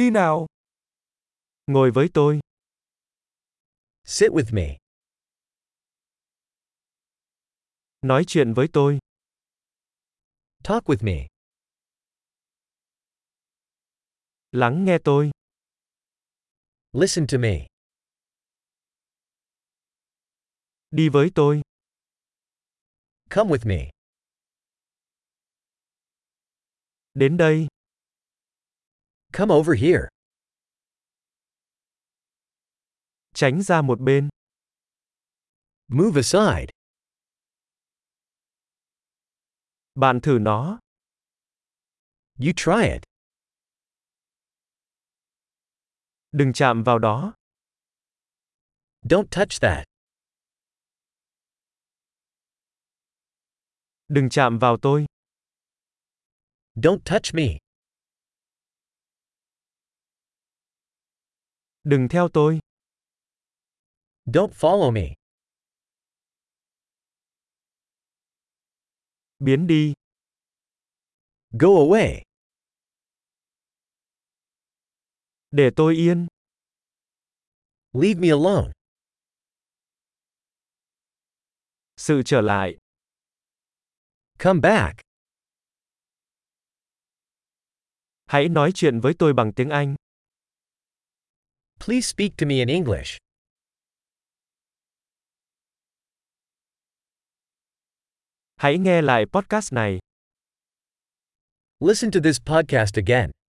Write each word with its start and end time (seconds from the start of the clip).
Đi 0.00 0.10
nào. 0.10 0.46
Ngồi 1.66 1.90
với 1.94 2.08
tôi. 2.14 2.40
Sit 4.04 4.30
with 4.30 4.54
me. 4.54 4.78
Nói 8.02 8.24
chuyện 8.26 8.52
với 8.54 8.66
tôi. 8.72 8.98
Talk 10.64 10.84
with 10.84 11.04
me. 11.04 11.26
Lắng 14.52 14.84
nghe 14.84 14.98
tôi. 15.04 15.30
Listen 16.92 17.26
to 17.32 17.38
me. 17.38 17.66
Đi 20.90 21.08
với 21.08 21.30
tôi. 21.34 21.62
Come 23.30 23.50
with 23.50 23.68
me. 23.68 23.90
Đến 27.14 27.36
đây. 27.36 27.66
Come 29.32 29.54
over 29.54 29.80
here. 29.80 30.08
Tránh 33.34 33.62
ra 33.62 33.82
một 33.82 34.00
bên. 34.00 34.28
Move 35.88 36.20
aside. 36.20 36.66
Bạn 39.94 40.20
thử 40.22 40.38
nó. 40.40 40.78
You 42.38 42.52
try 42.56 42.92
it. 42.92 43.02
Đừng 46.32 46.52
chạm 46.52 46.82
vào 46.82 46.98
đó. 46.98 47.34
Don't 49.02 49.26
touch 49.30 49.60
that. 49.60 49.84
Đừng 54.08 54.28
chạm 54.30 54.58
vào 54.58 54.76
tôi. 54.82 55.06
Don't 56.74 56.98
touch 57.04 57.34
me. 57.34 57.69
Đừng 61.90 62.08
theo 62.10 62.28
tôi. 62.32 62.58
Don't 64.24 64.50
follow 64.50 64.92
me. 64.92 65.14
Biến 69.38 69.66
đi. 69.66 69.94
Go 71.50 71.68
away. 71.68 72.22
Để 75.50 75.70
tôi 75.76 75.94
yên. 75.94 76.26
Leave 77.92 78.20
me 78.20 78.28
alone. 78.28 78.72
Sự 81.96 82.22
trở 82.24 82.40
lại. 82.40 82.78
Come 84.38 84.60
back. 84.62 85.00
Hãy 88.26 88.48
nói 88.48 88.70
chuyện 88.74 89.00
với 89.00 89.14
tôi 89.18 89.32
bằng 89.32 89.52
tiếng 89.56 89.70
Anh. 89.70 89.96
Please 91.80 92.06
speak 92.06 92.36
to 92.36 92.46
me 92.46 92.60
in 92.60 92.68
English. 92.68 93.16
Hãy 98.56 98.78
nghe 98.78 99.02
lại 99.02 99.24
podcast 99.26 99.72
này. 99.74 99.98
Listen 101.80 102.10
to 102.10 102.20
this 102.20 102.38
podcast 102.40 102.96
again. 102.96 103.39